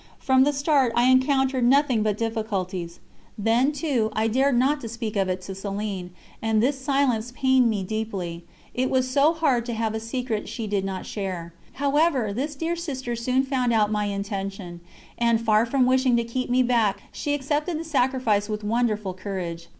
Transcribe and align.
From 0.17 0.45
the 0.45 0.51
start 0.51 0.91
I 0.95 1.11
encountered 1.11 1.63
nothing 1.63 2.01
but 2.01 2.17
difficulties. 2.17 2.99
Then, 3.37 3.71
too, 3.71 4.09
I 4.13 4.27
dared 4.27 4.57
not 4.57 4.81
speak 4.89 5.15
of 5.15 5.29
it 5.29 5.41
to 5.43 5.51
Céline, 5.51 6.09
and 6.41 6.59
this 6.59 6.79
silence 6.79 7.31
pained 7.35 7.69
me 7.69 7.83
deeply; 7.83 8.43
it 8.73 8.89
was 8.89 9.07
so 9.07 9.31
hard 9.31 9.63
to 9.67 9.75
have 9.75 9.93
a 9.93 9.99
secret 9.99 10.49
she 10.49 10.65
did 10.65 10.83
not 10.83 11.05
share. 11.05 11.53
However, 11.73 12.33
this 12.33 12.55
dear 12.55 12.75
sister 12.75 13.15
soon 13.15 13.43
found 13.43 13.73
out 13.73 13.91
my 13.91 14.05
intention, 14.05 14.81
and, 15.19 15.39
far 15.39 15.67
from 15.67 15.85
wishing 15.85 16.17
to 16.17 16.23
keep 16.23 16.49
me 16.49 16.63
back, 16.63 17.03
she 17.11 17.35
accepted 17.35 17.79
the 17.79 17.83
sacrifice 17.85 18.49
with 18.49 18.63
wonderful 18.63 19.13
courage. 19.13 19.67